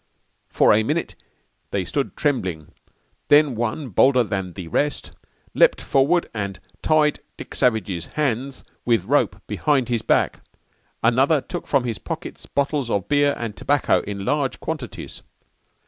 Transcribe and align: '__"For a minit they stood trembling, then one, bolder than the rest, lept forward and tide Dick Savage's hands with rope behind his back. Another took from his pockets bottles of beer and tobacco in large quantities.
'__"For 0.55 0.73
a 0.73 0.81
minit 0.81 1.13
they 1.69 1.85
stood 1.85 2.15
trembling, 2.17 2.69
then 3.27 3.53
one, 3.53 3.89
bolder 3.89 4.23
than 4.23 4.53
the 4.53 4.67
rest, 4.67 5.11
lept 5.53 5.79
forward 5.79 6.27
and 6.33 6.59
tide 6.81 7.19
Dick 7.37 7.53
Savage's 7.53 8.07
hands 8.15 8.63
with 8.83 9.05
rope 9.05 9.39
behind 9.45 9.89
his 9.89 10.01
back. 10.01 10.39
Another 11.03 11.39
took 11.39 11.67
from 11.67 11.83
his 11.83 11.99
pockets 11.99 12.47
bottles 12.47 12.89
of 12.89 13.07
beer 13.07 13.35
and 13.37 13.55
tobacco 13.55 13.99
in 14.01 14.25
large 14.25 14.59
quantities. 14.59 15.21